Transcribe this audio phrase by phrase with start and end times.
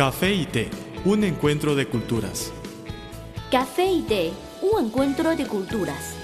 [0.00, 0.70] Café y té,
[1.04, 2.50] un encuentro de culturas.
[3.50, 4.30] Café y té,
[4.62, 6.14] un encuentro de culturas.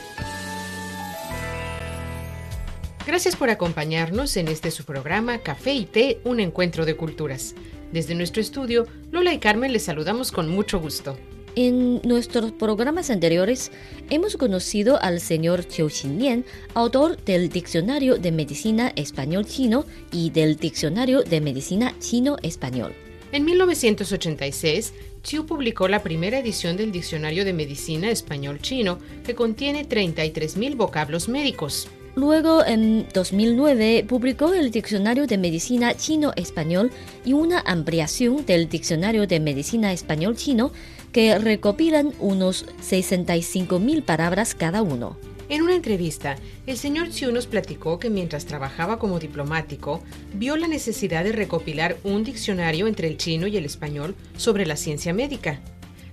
[3.07, 7.55] Gracias por acompañarnos en este su programa Café y té, un encuentro de culturas.
[7.93, 11.19] Desde nuestro estudio, Lola y Carmen les saludamos con mucho gusto.
[11.55, 13.73] En nuestros programas anteriores
[14.09, 21.25] hemos conocido al señor Qiu Xinlian, autor del Diccionario de Medicina Español-Chino y del Diccionario
[21.25, 22.95] de Medicina Chino-Español.
[23.37, 30.75] En 1986, Chiu publicó la primera edición del Diccionario de Medicina Español-Chino, que contiene 33.000
[30.75, 31.87] vocablos médicos.
[32.15, 36.91] Luego, en 2009, publicó el Diccionario de Medicina Chino-Español
[37.27, 40.73] y una ampliación del Diccionario de Medicina Español-Chino
[41.13, 45.19] que recopilan unos 65.000 palabras cada uno.
[45.49, 46.37] En una entrevista,
[46.67, 50.03] el señor Chiu nos platicó que mientras trabajaba como diplomático,
[50.35, 54.75] vio la necesidad de recopilar un diccionario entre el chino y el español sobre la
[54.75, 55.61] ciencia médica.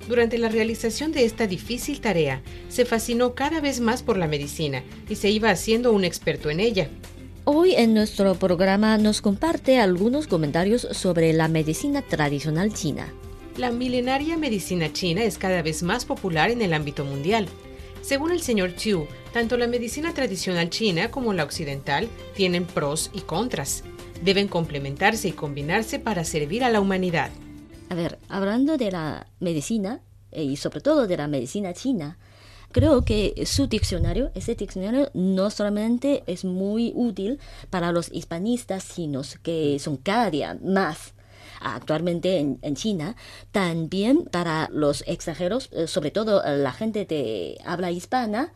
[0.08, 4.84] Durante la realización de esta difícil tarea, se fascinó cada vez más por la medicina
[5.10, 6.90] y se iba haciendo un experto en ella.
[7.46, 13.12] Hoy en nuestro programa nos comparte algunos comentarios sobre la medicina tradicional china.
[13.58, 17.48] La milenaria medicina china es cada vez más popular en el ámbito mundial.
[18.04, 23.22] Según el señor Chiu, tanto la medicina tradicional china como la occidental tienen pros y
[23.22, 23.86] contras.
[24.22, 27.32] Deben complementarse y combinarse para servir a la humanidad.
[27.88, 32.18] A ver, hablando de la medicina, eh, y sobre todo de la medicina china,
[32.74, 39.38] creo que su diccionario, ese diccionario no solamente es muy útil para los hispanistas chinos,
[39.42, 41.14] que son cada día más
[41.64, 43.16] actualmente en, China,
[43.52, 48.54] también para los extranjeros, eh, sobre todo la gente de habla hispana,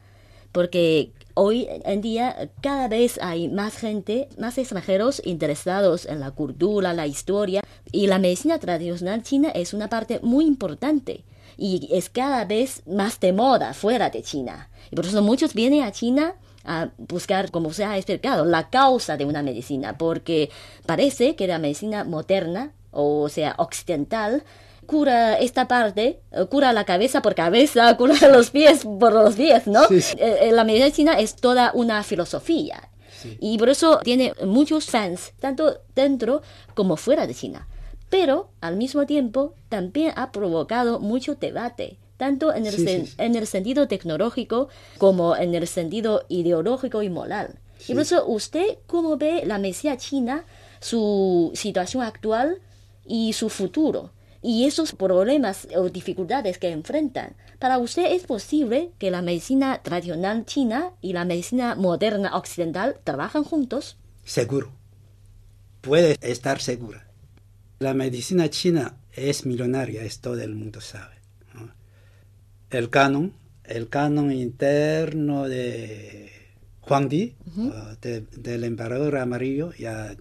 [0.51, 6.93] porque hoy en día cada vez hay más gente, más extranjeros interesados en la cultura,
[6.93, 11.23] la historia, y la medicina tradicional china es una parte muy importante
[11.57, 14.69] y es cada vez más de moda fuera de China.
[14.91, 19.17] Y por eso muchos vienen a China a buscar, como se ha explicado, la causa
[19.17, 20.49] de una medicina, porque
[20.85, 24.43] parece que la medicina moderna o sea, occidental,
[24.87, 29.67] cura esta parte, eh, cura la cabeza por cabeza, cura los pies por los pies,
[29.67, 29.83] ¿no?
[29.83, 32.89] Eh, eh, la medicina china es toda una filosofía.
[33.39, 36.43] Y por eso tiene muchos fans, tanto dentro
[36.75, 37.67] como fuera de China.
[38.09, 43.87] Pero al mismo tiempo también ha provocado mucho debate, tanto en el, en el sentido
[43.87, 47.59] tecnológico como en el sentido ideológico y moral.
[47.87, 50.45] Y por eso, ¿usted cómo ve la medicina china,
[50.79, 52.59] su situación actual
[53.07, 57.35] y su futuro y esos problemas o dificultades que enfrentan.
[57.59, 63.43] Para usted es posible que la medicina tradicional china y la medicina moderna occidental trabajan
[63.43, 63.97] juntos?
[64.23, 64.71] Seguro.
[65.81, 67.07] Puede estar segura.
[67.79, 71.15] La medicina china es milenaria, es todo el mundo sabe.
[72.69, 76.31] El canon, el canon interno de
[76.87, 77.35] Huang Di,
[78.01, 80.15] del emperador amarillo, ya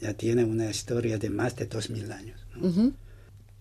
[0.00, 2.40] ya tiene una historia de más de dos mil años.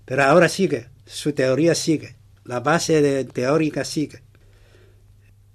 [0.05, 4.23] Pero ahora sigue, su teoría sigue, la base de, teórica sigue.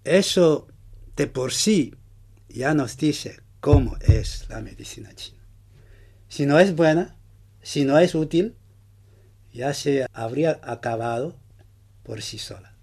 [0.04, 0.68] Eso
[1.16, 1.94] de por sí
[2.48, 5.42] ya nos dice cómo es la medicina china.
[6.28, 7.16] Si no es buena,
[7.62, 8.54] si no es útil,
[9.52, 11.36] ya se habría acabado
[12.02, 12.74] por sí sola.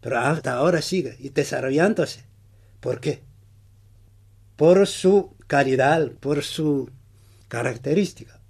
[0.00, 2.24] Pero hasta ahora sigue y desarrollándose.
[2.80, 3.22] ¿Por qué?
[4.56, 6.90] Por su calidad, por su
[7.50, 8.40] característica,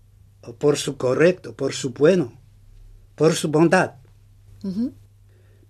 [0.43, 2.39] o por su correcto, por su bueno,
[3.17, 3.95] por su bondad.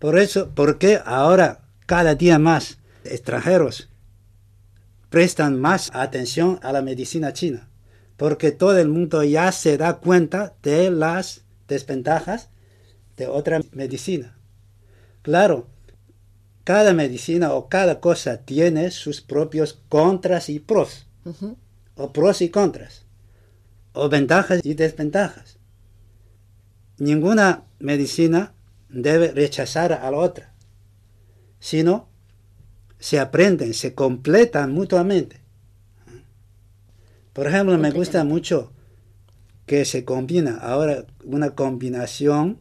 [0.01, 3.89] Por eso, ¿por qué ahora cada día más extranjeros
[5.11, 7.71] prestan más atención a la medicina china?
[8.17, 12.51] Porque todo el mundo ya se da cuenta de las desventajas
[13.17, 14.37] de otra medicina.
[15.23, 15.69] Claro,
[16.65, 21.07] cada medicina o cada cosa tiene sus propios contras y pros,
[21.95, 23.07] o pros y contras
[23.93, 25.59] o ventajas y desventajas.
[26.99, 28.53] Ninguna medicina
[28.89, 30.53] debe rechazar a la otra,
[31.59, 32.09] sino
[32.99, 35.41] se aprenden, se completan mutuamente.
[37.33, 38.73] Por ejemplo, me gusta mucho
[39.67, 42.61] que se combina ahora una combinación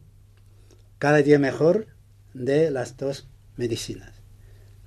[0.98, 1.88] cada día mejor
[2.34, 4.12] de las dos medicinas,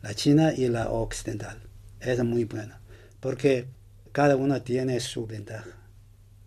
[0.02, 1.62] la china y la occidental.
[2.00, 2.82] Es muy buena,
[3.20, 3.68] porque
[4.12, 5.83] cada una tiene su ventaja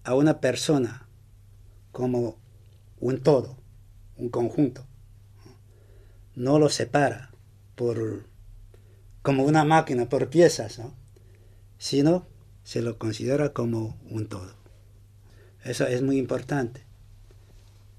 [0.03, 1.07] a una persona
[1.91, 2.37] como
[2.99, 3.57] un todo,
[4.17, 4.85] un conjunto.
[6.35, 7.31] No lo separa
[7.75, 8.25] por
[9.21, 10.93] como una máquina por piezas, ¿no?
[11.77, 12.27] sino
[12.63, 14.53] se lo considera como un todo.
[15.63, 16.81] Eso es muy importante.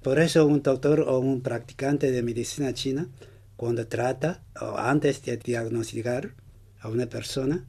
[0.02, 3.08] Por eso un doctor o un practicante de medicina china,
[3.56, 6.35] cuando trata o antes de diagnosticar
[6.81, 7.67] a una persona,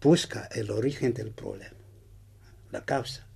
[0.00, 1.76] busca el origen del problema,
[2.70, 3.26] la causa.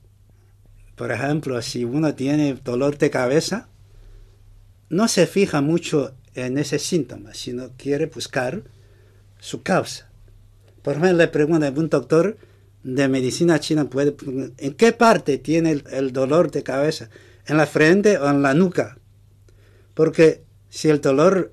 [0.96, 3.68] Por ejemplo, si uno tiene dolor de cabeza,
[4.88, 8.62] no se fija mucho en ese síntoma, sino quiere buscar
[9.38, 10.10] su causa.
[10.82, 12.36] Por ejemplo, le pregunta a un doctor
[12.82, 14.14] de medicina china, puede,
[14.58, 17.10] ¿en qué parte tiene el, dolor de cabeza?
[17.46, 18.98] ¿En la frente o en la nuca?
[19.94, 21.52] Porque si el dolor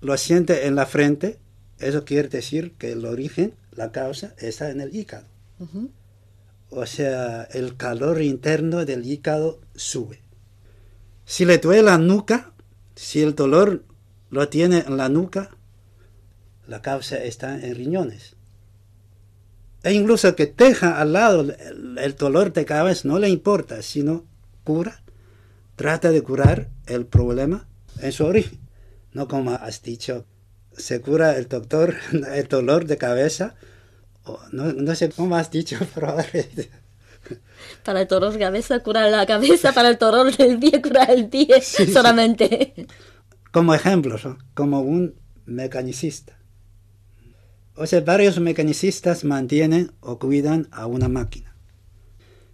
[0.00, 1.38] lo siente en la frente,
[1.78, 5.26] eso quiere decir que el origen, la causa, está en el hígado.
[6.70, 10.20] O sea, el calor interno del hígado sube.
[11.24, 12.52] Si le duele la nuca,
[12.94, 13.84] si el dolor
[14.30, 15.50] lo tiene en la nuca,
[16.66, 18.36] la causa está en riñones.
[19.82, 24.24] E incluso que deja al lado el, dolor de cabeza no le importa, sino
[24.64, 25.02] cura,
[25.76, 27.67] trata de curar el problema
[28.00, 28.58] en su origen.
[29.12, 30.26] No como has dicho,
[30.76, 31.94] se cura el doctor
[32.34, 33.54] el dolor de cabeza,
[34.52, 36.16] no, sé cómo has dicho, pero
[37.84, 41.28] Para el dolor de cabeza cura la cabeza, para el dolor del pie cura el
[41.28, 41.60] pie
[41.92, 42.86] solamente.
[43.50, 44.16] Como ejemplo,
[44.54, 45.14] como un
[45.46, 46.38] mecanicista.
[47.74, 51.54] O sea, varios mecanicistas mantienen o cuidan a una máquina.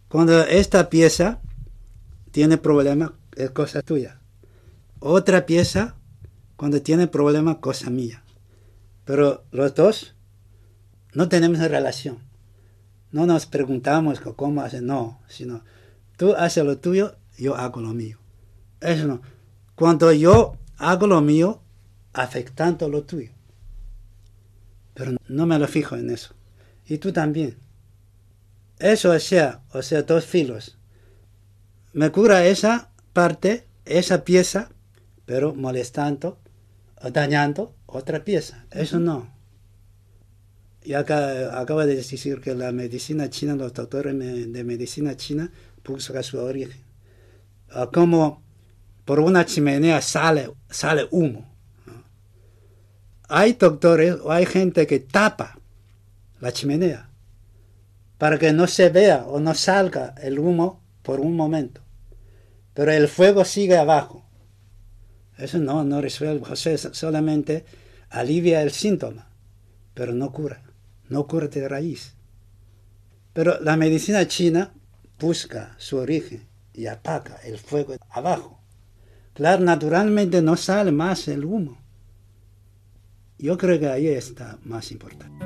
[0.09, 1.41] Cuando esta pieza
[2.31, 4.21] tiene problema, es cosa tuya.
[5.07, 5.97] Otra pieza,
[6.57, 8.25] cuando tiene problema, cosa mía.
[9.05, 10.15] Pero los dos
[11.13, 12.21] no tenemos relación.
[13.13, 15.63] No nos preguntamos cómo hace, no, sino
[16.17, 18.17] tú haces lo tuyo, yo hago lo mío.
[18.81, 19.21] Eso no.
[19.75, 21.61] Cuando yo hago lo mío,
[22.15, 23.33] afectando lo tuyo.
[24.95, 26.35] Pero no me lo fijo en eso.
[26.87, 27.59] Y tú también.
[28.79, 30.79] Eso sea, o sea, dos filos.
[31.93, 34.71] Me cura esa parte, esa pieza,
[35.27, 36.39] pero molestando
[37.13, 38.65] dañando otra pieza.
[38.71, 39.33] Eso no.
[40.83, 45.51] Y acá acaba de decir que la medicina china, los doctores de medicina china
[45.85, 46.83] buscan su origen.
[47.93, 48.43] Como
[49.05, 51.55] por una chimenea sale, sale humo
[53.29, 55.59] hay doctores o hay gente que tapa
[56.41, 57.09] la chimenea
[58.19, 61.81] para que no se vea o no salga el humo por un momento.
[62.75, 64.24] Pero el fuego sigue abajo.
[65.45, 67.67] Eso no, no resuelve, solamente
[68.09, 69.29] alivia el síntoma,
[69.93, 70.63] pero no cura,
[71.11, 72.15] no cura de raíz.
[73.35, 74.73] Pero la medicina china
[75.21, 78.59] busca su origen y apaga el fuego abajo.
[79.35, 81.77] Claro, naturalmente no sale más el humo.
[83.37, 85.45] Yo creo que ahí está más importante.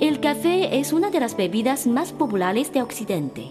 [0.00, 3.50] El café es una de las bebidas más populares de Occidente.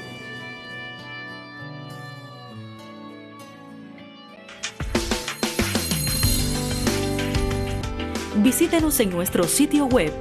[8.41, 10.11] Visítenos en nuestro sitio web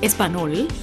[0.00, 0.76] espanol.cri.cn.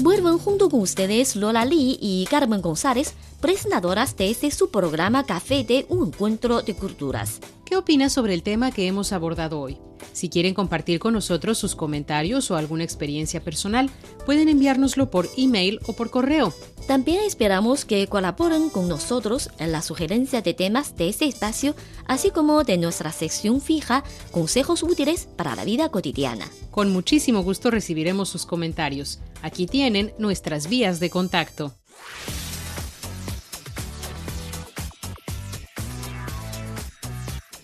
[0.00, 5.64] Vuelven junto con ustedes Lola Lee y Carmen González, presentadoras de este su programa Café
[5.64, 7.40] de un encuentro de culturas.
[7.82, 9.76] ¿Qué opinas sobre el tema que hemos abordado hoy?
[10.12, 13.90] Si quieren compartir con nosotros sus comentarios o alguna experiencia personal,
[14.24, 16.54] pueden enviárnoslo por email o por correo.
[16.86, 21.74] También esperamos que colaboren con nosotros en la sugerencia de temas de este espacio,
[22.06, 26.48] así como de nuestra sección fija Consejos útiles para la vida cotidiana.
[26.70, 29.18] Con muchísimo gusto recibiremos sus comentarios.
[29.42, 31.74] Aquí tienen nuestras vías de contacto.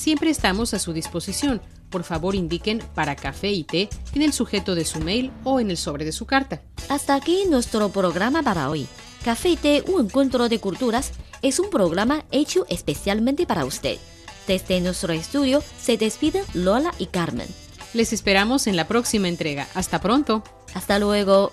[0.00, 1.60] Siempre estamos a su disposición.
[1.90, 5.68] Por favor indiquen para café y té en el sujeto de su mail o en
[5.68, 6.62] el sobre de su carta.
[6.88, 8.86] Hasta aquí nuestro programa para hoy.
[9.26, 13.98] Café y té, un encuentro de culturas, es un programa hecho especialmente para usted.
[14.46, 17.48] Desde nuestro estudio se despiden Lola y Carmen.
[17.92, 19.68] Les esperamos en la próxima entrega.
[19.74, 20.42] Hasta pronto.
[20.72, 21.52] Hasta luego.